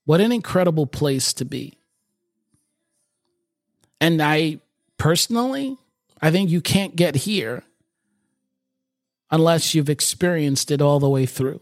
[0.03, 1.79] What an incredible place to be.
[3.99, 4.59] And I
[4.99, 5.75] personally,
[6.21, 7.63] I think you can't get here
[9.31, 11.61] unless you've experienced it all the way through.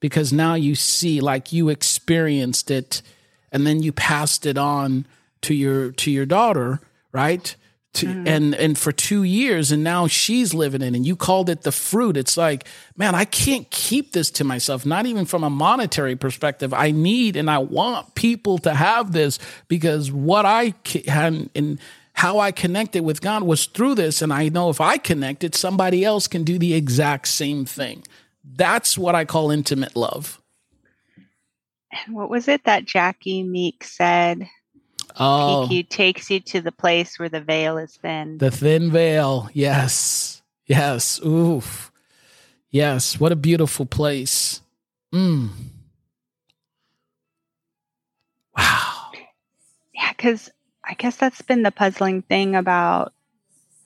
[0.00, 3.00] Because now you see, like you experienced it
[3.50, 5.06] and then you passed it on
[5.40, 7.56] to your to your daughter, right?
[7.98, 8.28] To, mm-hmm.
[8.28, 11.72] and and for two years and now she's living in and you called it the
[11.72, 12.64] fruit it's like
[12.96, 17.34] man i can't keep this to myself not even from a monetary perspective i need
[17.34, 21.80] and i want people to have this because what i can and
[22.12, 26.04] how i connected with god was through this and i know if i connected somebody
[26.04, 28.04] else can do the exact same thing
[28.44, 30.40] that's what i call intimate love
[31.90, 34.48] and what was it that Jackie Meek said?
[35.18, 38.38] Oh, PQ takes you to the place where the veil is thin.
[38.38, 39.48] The thin veil.
[39.52, 40.42] Yes.
[40.66, 41.20] Yes.
[41.24, 41.90] Oof.
[42.70, 43.18] Yes.
[43.18, 44.60] What a beautiful place.
[45.12, 45.48] Mm.
[48.56, 49.10] Wow.
[49.92, 50.50] Yeah, because
[50.84, 53.12] I guess that's been the puzzling thing about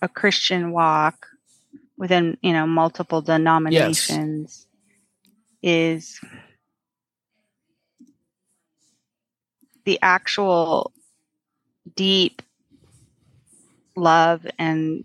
[0.03, 1.29] a Christian walk
[1.97, 4.67] within, you know, multiple denominations
[5.63, 6.21] yes.
[6.21, 6.21] is
[9.85, 10.93] the actual
[11.95, 12.43] deep
[13.97, 15.05] love and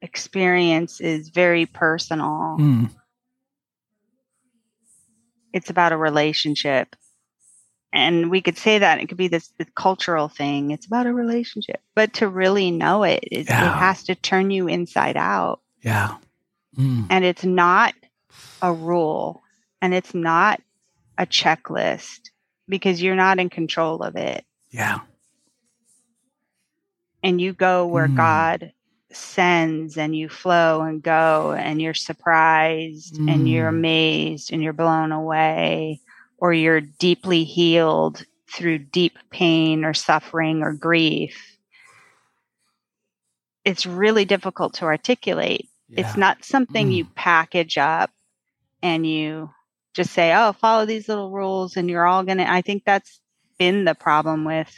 [0.00, 2.56] experience is very personal.
[2.58, 2.90] Mm.
[5.52, 6.96] It's about a relationship.
[7.92, 10.70] And we could say that it could be this, this cultural thing.
[10.70, 11.80] It's about a relationship.
[11.94, 13.70] But to really know it, it, yeah.
[13.70, 15.60] it has to turn you inside out.
[15.82, 16.16] Yeah.
[16.76, 17.06] Mm.
[17.10, 17.94] And it's not
[18.62, 19.42] a rule
[19.82, 20.62] and it's not
[21.18, 22.30] a checklist
[22.66, 24.44] because you're not in control of it.
[24.70, 25.00] Yeah.
[27.22, 28.16] And you go where mm.
[28.16, 28.72] God
[29.14, 33.32] sends and you flow and go and you're surprised mm.
[33.32, 33.76] and you're mm.
[33.76, 36.00] amazed and you're blown away
[36.38, 41.56] or you're deeply healed through deep pain or suffering or grief.
[43.64, 45.68] It's really difficult to articulate.
[45.88, 46.00] Yeah.
[46.00, 46.96] It's not something mm.
[46.96, 48.10] you package up
[48.82, 49.50] and you
[49.94, 53.20] just say, oh, follow these little rules and you're all going to, I think that's
[53.58, 54.74] been the problem with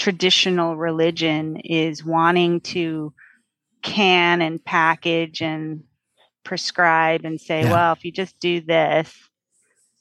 [0.00, 3.12] traditional religion is wanting to
[3.82, 5.84] can and package and
[6.42, 7.70] prescribe and say, yeah.
[7.70, 9.14] well, if you just do this,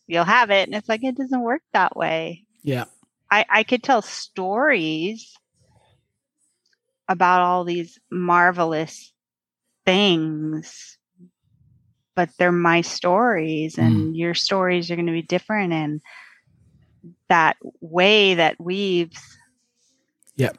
[0.07, 0.67] you'll have it.
[0.67, 2.45] And it's like, it doesn't work that way.
[2.63, 2.85] Yeah.
[3.29, 5.35] I, I could tell stories
[7.07, 9.13] about all these marvelous
[9.85, 10.97] things
[12.19, 14.17] but they're my stories and mm.
[14.17, 16.01] your stories are going to be different and
[17.29, 19.37] that way that weaves
[20.35, 20.51] yeah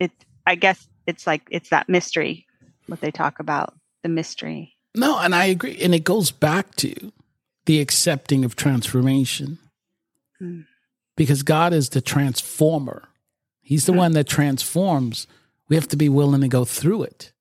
[0.00, 0.10] it
[0.46, 2.46] i guess it's like it's that mystery
[2.86, 7.12] what they talk about the mystery no and i agree and it goes back to
[7.66, 9.58] the accepting of transformation
[10.40, 10.66] mm.
[11.16, 13.08] because God is the transformer.
[13.60, 15.26] He's the one that transforms.
[15.68, 17.31] We have to be willing to go through it.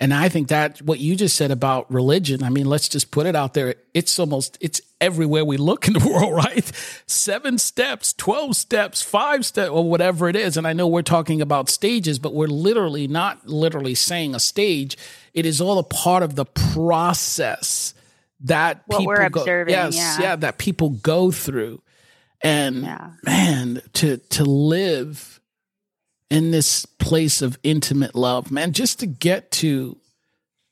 [0.00, 3.26] And I think that what you just said about religion, I mean, let's just put
[3.26, 3.74] it out there.
[3.94, 6.64] It's almost, it's everywhere we look in the world, right?
[7.06, 10.56] Seven steps, 12 steps, five steps, or whatever it is.
[10.56, 14.96] And I know we're talking about stages, but we're literally not literally saying a stage.
[15.34, 17.92] It is all a part of the process
[18.40, 19.74] that what people we're observing.
[19.74, 20.20] Go, yes, yeah.
[20.20, 21.82] yeah, that people go through.
[22.40, 23.10] And yeah.
[23.24, 25.40] man, to to live
[26.30, 29.96] in this place of intimate love, man, just to get to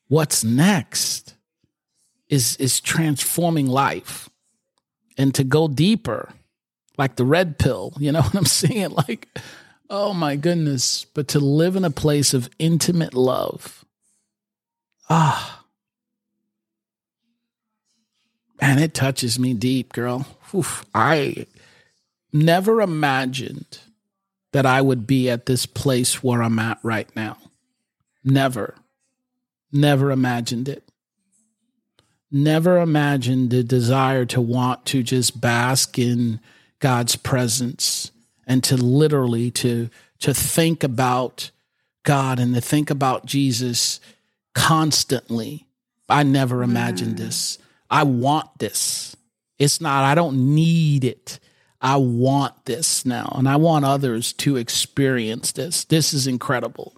[0.08, 1.34] what's next
[2.28, 4.28] is is transforming life.
[5.18, 6.34] And to go deeper,
[6.98, 8.90] like the red pill, you know what I'm saying?
[8.90, 9.28] Like,
[9.88, 11.04] oh my goodness.
[11.04, 13.84] But to live in a place of intimate love.
[15.08, 15.64] Ah.
[18.58, 20.26] And it touches me deep, girl.
[20.54, 21.46] Oof, I
[22.32, 23.78] never imagined
[24.52, 27.36] that I would be at this place where I'm at right now.
[28.24, 28.74] Never.
[29.72, 30.88] Never imagined it.
[32.30, 36.40] Never imagined the desire to want to just bask in
[36.80, 38.10] God's presence
[38.46, 41.50] and to literally to to think about
[42.04, 44.00] God and to think about Jesus
[44.54, 45.66] constantly.
[46.08, 47.18] I never imagined mm.
[47.18, 47.58] this.
[47.90, 49.14] I want this.
[49.58, 51.38] It's not, I don't need it.
[51.80, 53.34] I want this now.
[53.36, 55.84] And I want others to experience this.
[55.84, 56.96] This is incredible.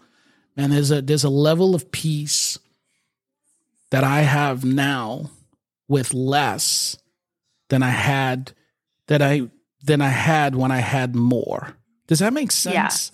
[0.56, 2.58] And there's a there's a level of peace
[3.90, 5.30] that I have now
[5.86, 6.98] with less
[7.68, 8.52] than I had
[9.06, 9.48] that I
[9.82, 11.74] than I had when I had more.
[12.06, 13.12] Does that make sense?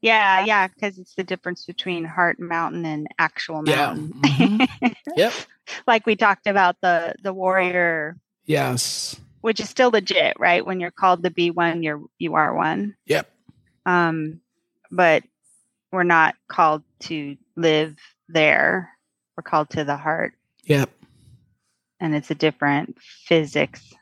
[0.00, 4.12] Yeah, yeah, yeah because it's the difference between heart mountain and actual mountain.
[4.24, 4.30] Yeah.
[4.30, 4.86] Mm-hmm.
[5.16, 5.32] yep.
[5.86, 8.16] like we talked about the the warrior.
[8.44, 9.20] Yes.
[9.40, 10.64] Which is still legit, right?
[10.64, 12.96] When you're called to be one, you're you are one.
[13.06, 13.30] Yep.
[13.86, 14.40] Um,
[14.90, 15.22] but
[15.92, 17.96] we're not called to live
[18.28, 18.90] there.
[19.36, 20.34] We're called to the heart.
[20.64, 20.90] Yep.
[22.00, 23.94] And it's a different physics.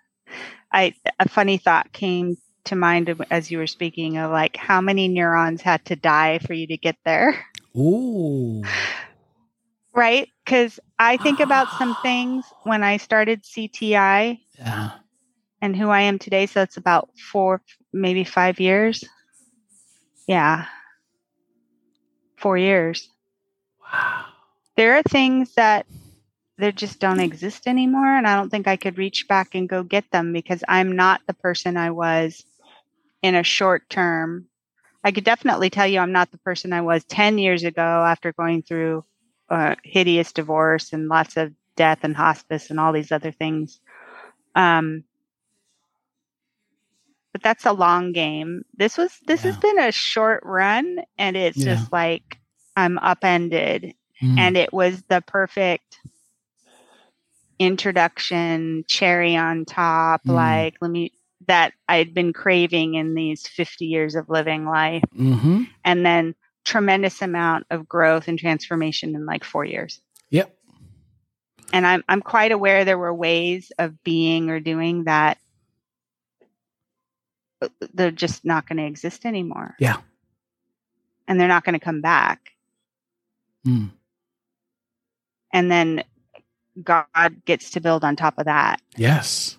[0.72, 5.06] I a funny thought came to mind as you were speaking of like how many
[5.06, 7.46] neurons had to die for you to get there.
[7.76, 8.64] Ooh.
[9.94, 10.28] Right?
[10.44, 14.90] Because I think about some things when I started CTI yeah.
[15.60, 16.46] And who I am today.
[16.46, 19.04] So it's about four, maybe five years.
[20.26, 20.66] Yeah.
[22.36, 23.08] Four years.
[23.80, 24.26] Wow.
[24.76, 25.86] There are things that
[26.58, 28.16] they just don't exist anymore.
[28.16, 31.20] And I don't think I could reach back and go get them because I'm not
[31.26, 32.44] the person I was
[33.22, 34.46] in a short term.
[35.04, 38.32] I could definitely tell you I'm not the person I was 10 years ago after
[38.32, 39.04] going through
[39.48, 43.80] a hideous divorce and lots of death and hospice and all these other things.
[44.54, 45.04] Um,
[47.36, 48.64] but that's a long game.
[48.78, 49.50] This was this yeah.
[49.50, 51.74] has been a short run and it's yeah.
[51.74, 52.38] just like
[52.74, 54.38] I'm upended mm.
[54.38, 55.98] and it was the perfect
[57.58, 60.32] introduction cherry on top mm.
[60.32, 61.12] like let me
[61.46, 65.04] that I had been craving in these 50 years of living life.
[65.14, 65.64] Mm-hmm.
[65.84, 66.34] And then
[66.64, 70.00] tremendous amount of growth and transformation in like four years.
[70.30, 70.56] Yep.
[71.74, 75.36] And I'm I'm quite aware there were ways of being or doing that
[77.94, 79.74] they're just not going to exist anymore.
[79.78, 79.98] Yeah.
[81.28, 82.52] And they're not going to come back.
[83.66, 83.90] Mm.
[85.52, 86.04] And then
[86.82, 87.06] God
[87.44, 88.80] gets to build on top of that.
[88.96, 89.58] Yes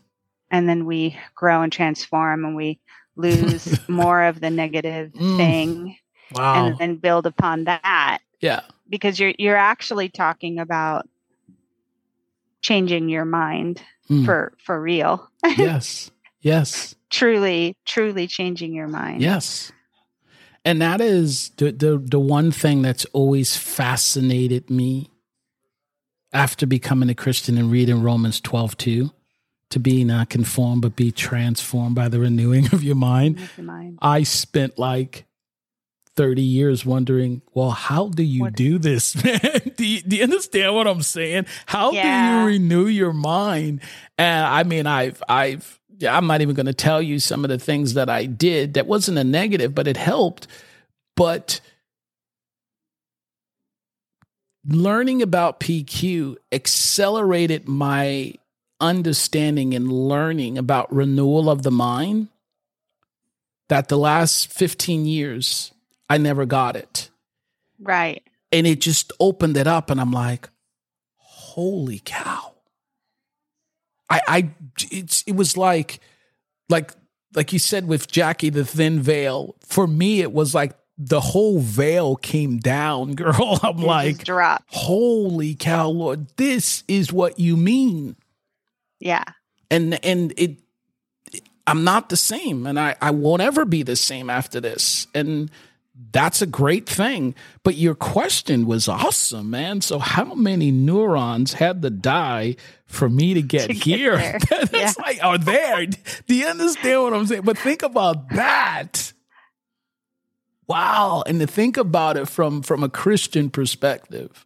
[0.49, 2.79] and then we grow and transform and we
[3.15, 5.37] lose more of the negative mm.
[5.37, 5.97] thing
[6.33, 6.67] wow.
[6.67, 11.09] and then build upon that yeah because you're you're actually talking about
[12.61, 14.23] changing your mind mm.
[14.23, 15.27] for for real
[15.57, 19.71] yes yes truly truly changing your mind yes
[20.65, 25.09] and that is the, the the one thing that's always fascinated me
[26.33, 29.11] after becoming a christian and reading romans 12 2
[29.69, 33.39] to be not conformed, but be transformed by the renewing of your mind.
[33.57, 33.99] Your mind.
[34.01, 35.25] I spent like
[36.15, 38.53] 30 years wondering, well, how do you what?
[38.53, 39.73] do this, man?
[39.75, 41.45] do, you, do you understand what I'm saying?
[41.65, 42.03] How yeah.
[42.03, 43.81] do you renew your mind?
[44.17, 47.57] And I mean, I've, I've, I'm not even going to tell you some of the
[47.57, 50.47] things that I did that wasn't a negative, but it helped.
[51.15, 51.59] But
[54.67, 58.33] learning about PQ accelerated my
[58.79, 62.27] understanding and learning about renewal of the mind
[63.69, 65.71] that the last 15 years
[66.09, 67.09] I never got it.
[67.79, 68.23] Right.
[68.51, 70.49] And it just opened it up and I'm like,
[71.15, 72.53] holy cow.
[74.09, 74.49] I, I,
[74.91, 75.99] it's, it was like,
[76.69, 76.91] like,
[77.35, 79.55] like you said with Jackie, the thin veil.
[79.65, 83.59] For me, it was like the whole veil came down, girl.
[83.63, 84.63] I'm It like, dropped.
[84.73, 88.15] holy cow, Lord, this is what you mean.
[88.99, 89.23] Yeah.
[89.69, 90.57] And and it
[91.67, 95.05] I'm not the same and I, I won't ever be the same after this.
[95.13, 95.51] And
[96.11, 97.35] that's a great thing.
[97.63, 99.81] But your question was awesome, man.
[99.81, 102.55] So how many neurons had to die
[102.87, 104.17] for me to get To get here?
[104.17, 104.39] there.
[104.49, 104.93] That's Yeah.
[104.97, 105.85] like, oh, there.
[105.85, 107.41] Do you understand what I'm saying?
[107.43, 109.13] But think about that.
[110.67, 111.23] Wow.
[111.25, 114.45] And to think about it from from a Christian perspective,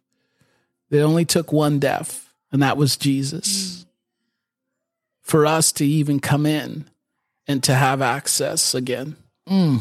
[0.90, 3.86] it only took one death, and that was Jesus.
[5.22, 6.90] For us to even come in
[7.46, 9.16] and to have access again.
[9.48, 9.80] Mm.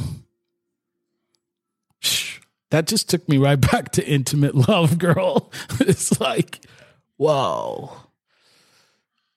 [2.69, 5.51] That just took me right back to intimate love, girl.
[5.81, 6.61] it's like,
[7.17, 7.91] whoa.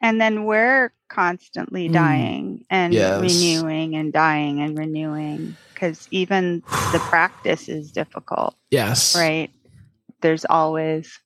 [0.04, 1.92] And then we're constantly Mm.
[1.94, 3.22] dying and Yes.
[3.22, 9.16] renewing and dying and renewing because even the practice is difficult, Yes.
[9.16, 9.50] right?
[10.20, 11.18] There's always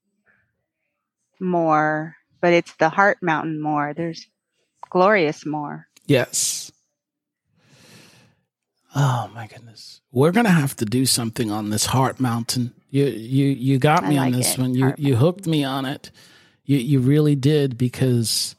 [1.41, 3.95] more, but it's the heart mountain more.
[3.95, 4.25] There's
[4.91, 5.89] glorious more.
[6.07, 6.71] Yes.
[8.95, 10.01] Oh my goodness.
[10.13, 12.75] We're gonna have to do something on this heart mountain.
[12.91, 14.75] You you you got me on this it, one.
[14.75, 16.13] You heart you hooked me on it.
[16.65, 18.55] You you really did because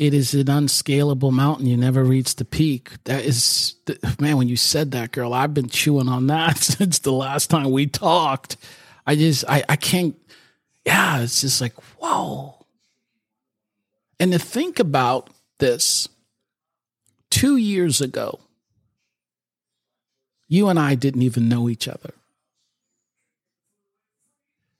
[0.00, 1.66] it is an unscalable mountain.
[1.66, 2.92] You never reach the peak.
[3.04, 3.74] That is
[4.18, 7.70] man, when you said that, girl, I've been chewing on that since the last time
[7.70, 8.56] we talked.
[9.06, 10.16] I just I, I can't
[10.86, 12.64] yeah, it's just like, whoa.
[14.18, 15.28] And to think about
[15.58, 16.08] this,
[17.28, 18.40] two years ago,
[20.48, 22.14] you and I didn't even know each other.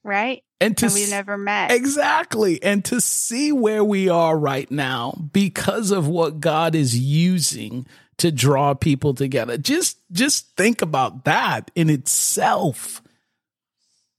[0.03, 0.43] Right?
[0.61, 1.71] And to And we never met.
[1.73, 2.63] Exactly.
[2.63, 7.87] And to see where we are right now because of what God is using
[8.19, 9.57] to draw people together.
[9.57, 13.03] Just just think about that in itself.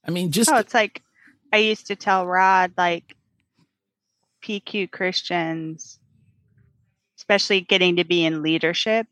[0.06, 1.04] I mean, just Oh, it's like
[1.54, 3.16] I used to tell Rod, like
[4.44, 6.00] PQ Christians,
[7.18, 9.06] especially getting to be in leadership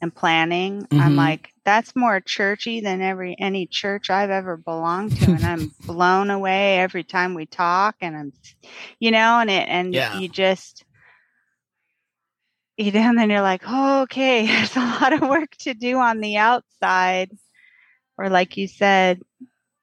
[0.00, 0.86] and planning.
[0.92, 1.16] I'm Mhm.
[1.16, 6.30] like, that's more churchy than every any church I've ever belonged to, and I'm blown
[6.30, 7.96] away every time we talk.
[8.00, 8.32] And I'm,
[8.98, 10.18] you know, and it and Yeah.
[10.18, 10.84] you just.
[12.78, 15.98] You know, and then you're like, oh, okay, there's a lot of work to do
[15.98, 17.36] on the outside.
[18.16, 19.20] Or, like you said,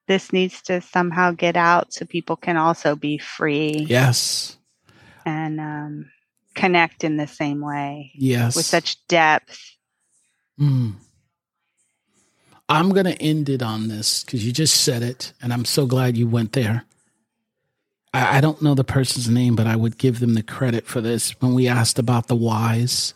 [0.07, 4.57] this needs to somehow get out so people can also be free yes.
[5.25, 6.09] and um,
[6.53, 8.55] connect in the same way Yes.
[8.55, 9.59] with such depth.
[10.59, 10.93] Mm.
[12.67, 15.85] I'm going to end it on this because you just said it, and I'm so
[15.85, 16.83] glad you went there.
[18.13, 20.99] I, I don't know the person's name, but I would give them the credit for
[21.01, 21.31] this.
[21.41, 23.13] When we asked about the whys,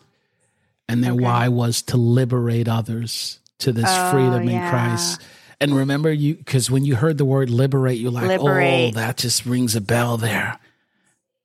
[0.87, 1.23] and their Okay.
[1.23, 4.61] why was to liberate others to this Oh, freedom in.
[4.69, 5.21] Christ.
[5.59, 9.45] And remember, you because when you heard the word liberate, you're like, oh, that just
[9.45, 10.57] rings a bell there.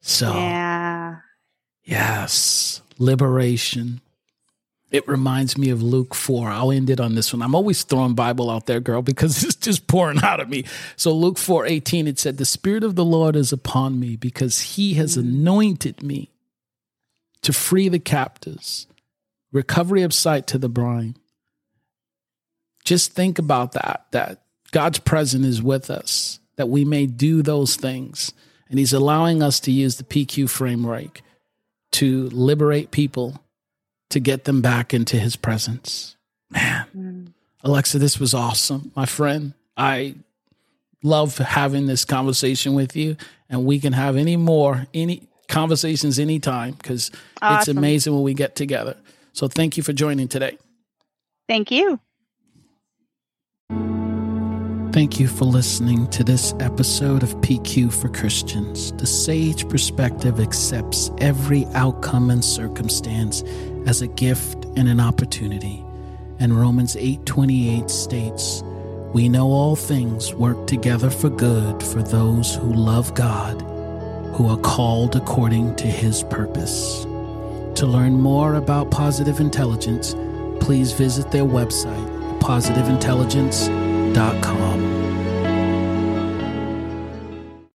[0.01, 1.17] So, Yeah.
[1.85, 4.01] Yes, liberation.
[4.91, 6.49] It reminds me of Luke 4.
[6.51, 7.43] I'll end it on this one.
[7.43, 10.65] I'm always throwing Bible out there, girl, because it's just pouring out of me.
[10.97, 14.61] So Luke 4 18, it said, The Spirit of the Lord is upon me because
[14.61, 16.31] he has anointed me
[17.43, 18.87] to free the captives,
[19.53, 21.19] recovery of sight to the blind.
[22.85, 27.77] Just think about that, that God's presence is with us, that we may do those
[27.77, 28.33] things.
[28.69, 31.23] And he's allowing us to use the PQ framework
[31.93, 33.41] to liberate people,
[34.15, 36.15] to get them back into his presence.
[36.49, 37.33] Man, Mm.
[37.65, 39.55] Alexa, this was awesome, my friend.
[39.77, 40.15] I
[41.03, 43.17] love having this conversation with you,
[43.51, 47.11] and we can have any more, any conversations anytime because
[47.43, 48.97] it's amazing when we get together.
[49.33, 50.59] So thank you for joining today.
[51.49, 51.99] Thank you.
[54.93, 58.93] Thank you for listening to this episode of PQ for Christians.
[58.93, 63.43] The Sage Perspective accepts every outcome and circumstance
[63.87, 65.85] as a gift and an opportunity.
[66.39, 68.63] And Romans 8:28 states,
[69.13, 73.63] "We know all things work together for good for those who love God,
[74.33, 77.07] who are called according to his purpose."
[77.77, 80.17] To learn more about positive intelligence,
[80.61, 82.09] please visit their website,
[82.41, 84.94] positiveintelligence.com.